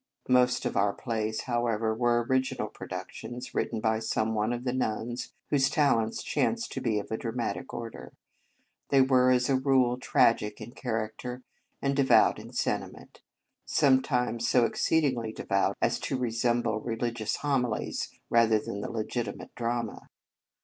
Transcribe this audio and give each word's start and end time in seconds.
Most 0.29 0.65
of 0.65 0.75
our 0.75 0.93
plays, 0.93 1.41
however, 1.41 1.93
were 1.93 2.23
original 2.23 2.69
productions, 2.69 3.53
written 3.53 3.79
by 3.79 3.99
some 3.99 4.33
one 4.33 4.51
of 4.51 4.63
the 4.63 4.73
nuns 4.73 5.31
whose 5.51 5.69
talents 5.69 6.23
chanced 6.23 6.71
to 6.71 6.81
be 6.81 6.97
of 6.97 7.11
a 7.11 7.17
dramatic 7.17 7.71
order. 7.71 8.11
They 8.89 9.01
were, 9.03 9.29
as 9.29 9.47
a 9.47 9.57
rule, 9.59 9.99
tragic 9.99 10.59
in 10.59 10.71
character, 10.71 11.43
and 11.83 11.95
devout 11.95 12.39
in 12.39 12.51
sentiment, 12.51 13.21
sometimes 13.63 14.49
so 14.49 14.65
exceed 14.65 15.03
ingly 15.03 15.35
devout 15.35 15.77
as 15.83 15.99
to 15.99 16.17
resemble 16.17 16.79
religious 16.81 17.35
homilies 17.35 18.09
rather 18.31 18.57
than 18.57 18.81
the 18.81 18.89
legitimate 18.89 19.53
drama. 19.53 20.09